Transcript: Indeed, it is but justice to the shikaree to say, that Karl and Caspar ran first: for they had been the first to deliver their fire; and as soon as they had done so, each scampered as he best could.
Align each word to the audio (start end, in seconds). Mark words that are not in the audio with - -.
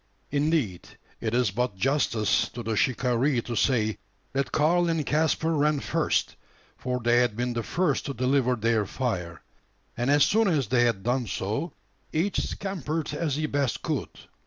Indeed, 0.31 0.87
it 1.19 1.35
is 1.35 1.51
but 1.51 1.75
justice 1.75 2.49
to 2.49 2.63
the 2.63 2.75
shikaree 2.75 3.39
to 3.43 3.55
say, 3.55 3.99
that 4.33 4.51
Karl 4.51 4.89
and 4.89 5.05
Caspar 5.05 5.53
ran 5.53 5.79
first: 5.79 6.37
for 6.75 6.99
they 6.99 7.17
had 7.17 7.37
been 7.37 7.53
the 7.53 7.61
first 7.61 8.07
to 8.07 8.13
deliver 8.15 8.55
their 8.55 8.87
fire; 8.87 9.43
and 9.95 10.09
as 10.09 10.23
soon 10.23 10.47
as 10.47 10.69
they 10.69 10.85
had 10.85 11.03
done 11.03 11.27
so, 11.27 11.73
each 12.11 12.41
scampered 12.41 13.13
as 13.13 13.35
he 13.35 13.45
best 13.45 13.83
could. 13.83 14.09